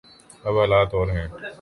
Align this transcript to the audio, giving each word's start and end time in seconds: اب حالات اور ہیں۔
اب 0.43 0.59
حالات 0.59 0.93
اور 0.93 1.07
ہیں۔ 1.07 1.27